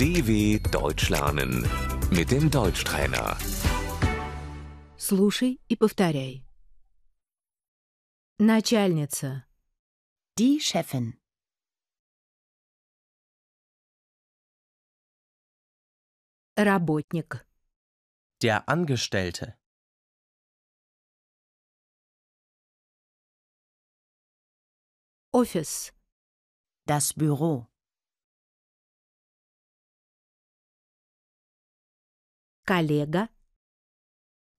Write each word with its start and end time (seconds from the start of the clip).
DW 0.00 0.58
Deutsch 0.70 1.08
lernen 1.10 1.66
mit 2.10 2.30
dem 2.30 2.50
Deutschtrainer. 2.50 3.36
Слушай 4.96 5.60
и 5.68 5.76
повторяй. 5.76 6.42
Начальница, 8.38 9.46
Die 10.38 10.60
Chefin. 10.60 11.14
работник, 16.58 17.46
Der 18.42 18.68
Angestellte. 18.68 19.56
офис, 25.32 25.92
Das 26.86 27.12
Büro. 27.14 27.66
коллега, 32.70 33.28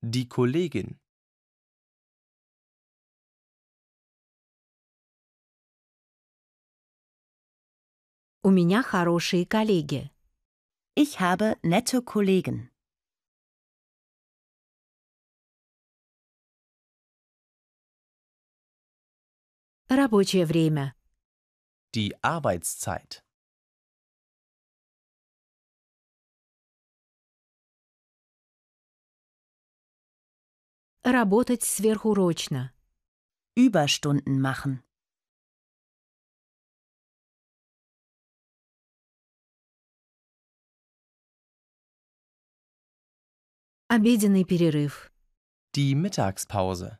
Die 0.02 0.28
Kollegin. 0.28 1.00
у 8.44 8.50
меня 8.50 8.82
хорошие 8.82 9.46
коллеги. 9.46 10.10
Ich 10.96 11.20
habe 11.20 11.58
nette 11.64 12.02
Kollegen. 12.02 12.70
Рабочее 19.90 20.46
время, 20.46 20.96
Die 21.94 22.14
Arbeitszeit. 22.22 23.24
работать 31.04 31.64
сверхурочно, 31.64 32.74
Überstunden 33.56 34.42
machen. 34.42 34.84
обеденный 43.90 44.44
перерыв, 44.44 45.12
Die 45.76 45.96
Mittagspause. 45.96 46.98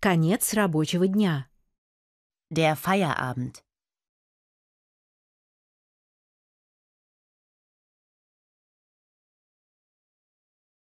конец 0.00 0.52
рабочего 0.52 1.08
дня, 1.08 1.48
Der 2.50 2.76
Feierabend. 2.76 3.64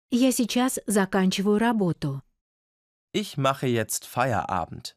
я 0.09 0.31
сейчас 0.31 0.79
заканчиваю 0.85 1.57
работу. 1.59 2.21
Ich 3.13 3.37
mache 3.37 3.67
jetzt 3.67 4.05
Feierabend. 4.05 4.95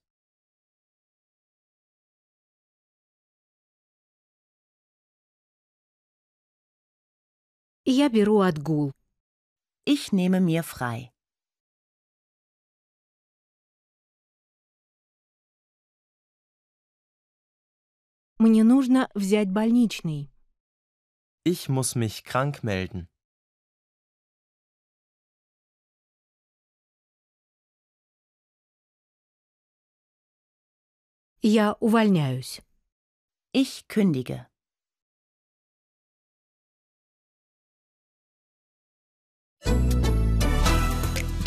Я 7.84 8.08
беру 8.08 8.40
отгул. 8.40 8.92
Ich 9.84 10.12
nehme 10.12 10.40
mir 10.40 10.62
frei. 10.62 11.12
Мне 18.38 18.64
нужно 18.64 19.08
взять 19.14 19.50
больничный. 19.50 20.30
Ich 21.44 21.68
muss 21.68 21.94
mich 21.94 22.24
krank 22.24 22.62
melden. 22.62 23.08
Я 31.42 31.76
увольняюсь. 31.80 32.62
Ich 33.52 33.86
kündige. 33.88 34.46